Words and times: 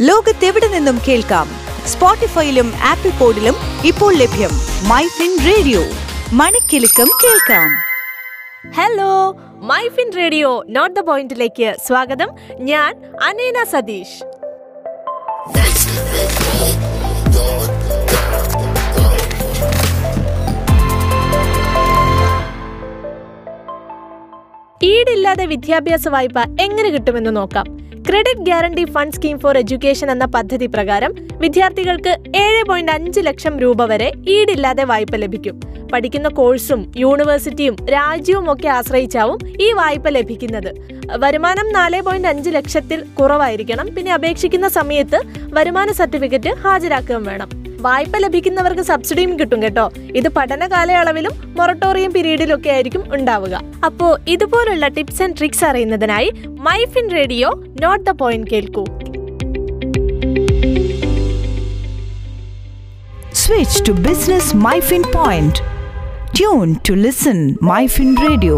ലോകത്തെവിടെ 0.00 0.68
നിന്നും 0.68 1.00
കേൾക്കാം? 1.08 1.48
സ്പോട്ടിഫൈയിലും 1.86 2.72
ആപ്പിൾ 2.82 3.10
പോഡിലും 3.10 3.54
ഇപ്പോൾ 3.84 4.14
ലഭ്യം 4.14 4.50
മൈ 4.88 5.06
ഫിൻ 5.06 5.38
റേഡിയോ. 5.46 5.80
മണിക്കെലക്കം 6.32 7.08
കേൾക്കാം. 7.24 7.70
Hello 8.70 9.36
MyFin 9.88 10.12
radio 10.16 10.64
not 10.68 11.00
the 11.00 11.02
പോയിന്റിലേക്ക് 11.02 11.76
സ്വാഗതം. 11.86 12.28
ഞാൻ 12.60 13.12
അനേന 13.22 13.64
സതീഷ്. 13.64 14.24
ഈടില്ലാതെ 24.82 25.46
വിദ്യാഭ്യാസ 25.46 26.08
വായ്പ 26.08 26.38
എങ്ങനെ 26.60 26.88
കിട്ടുമെന്ന് 26.88 27.36
നോക്കാം. 27.36 27.77
Credit 28.08 28.40
guarantee 28.40 28.84
fund 28.84 29.16
scheme 29.16 29.38
for 29.38 29.58
education 29.58 30.10
എന്ന 30.10 30.24
പദ്ധതി 30.24 30.66
പ്രകാരം 30.66 31.14
വിദ്യാർത്ഥികൾക്ക് 31.40 32.16
ഏഴ് 32.36 32.64
പോയിന്റ് 32.68 32.92
അഞ്ച് 32.92 33.20
ലക്ഷം 33.20 33.58
രൂപ 33.58 33.84
വരെ 33.84 34.12
ഈടില്ലാതെ 34.28 34.84
വായ്പ 34.84 35.16
ലഭിക്കും. 35.16 35.60
പഠിക്കുന്ന 35.92 36.28
കോഴ്സും 36.28 36.92
യൂണിവേഴ്സിറ്റിയും 36.96 37.76
രാജ്യവും 37.90 38.52
ഒക്കെ 38.52 38.68
ആശ്രയിച്ചാവും 38.68 39.38
ഈ 39.60 39.72
വായ്പ 39.72 40.08
ലഭിക്കുന്നത്. 40.08 40.74
വരുമാനം 41.16 41.72
നാല് 41.72 42.02
പോയിന്റ് 42.02 42.28
അഞ്ച് 42.28 42.50
ലക്ഷത്തിൽ 42.50 43.04
കുറവായിരിക്കണം. 43.20 43.94
പിന്നെ 43.94 44.12
അപേക്ഷിക്കുന്ന 44.12 44.68
സമയത്ത് 44.68 45.20
വരുമാന 45.52 45.92
സർട്ടിഫിക്കറ്റ് 45.92 46.48
ഹാജരാക്കുകയും 46.48 47.24
വേണം. 47.24 47.67
വായ്പ 47.80 48.16
ലഭിക്കുന്നവർക്ക് 48.18 48.80
സബ്സിഡിയും 48.82 49.32
കിട്ടും 49.40 49.60
കേട്ടോ 49.62 49.84
ഇത് 50.16 50.28
പഠന 50.28 50.66
കാലയളവിലും 50.66 51.34
മൊറട്ടോറിയം 51.58 52.12
പീരീഡിലൊക്കെ 52.12 52.70
ആയിരിക്കും 52.70 53.04
ഉണ്ടാവുക 53.14 53.54
അപ്പോ 53.84 54.08
ഇതുപോലുള്ള 54.28 54.88
ടിപ്സ് 54.88 55.22
ആൻഡ് 55.22 55.38
ട്രിക്സ് 55.38 55.64
അറിയുന്നതിനായി 55.64 56.30
MyFin 56.68 57.08
radio 57.10 57.50
not 57.80 58.06
the 58.10 58.14
point 58.22 58.50
കേൾക്കൂ 58.52 58.84
Switch 63.40 63.76
to 63.80 63.92
Business 64.06 64.52
MyFin 64.64 65.04
Point. 65.10 65.56
Tune 66.32 66.76
to 66.80 66.94
listen 66.96 67.38
MyFin 67.62 68.10
Radio. 68.18 68.56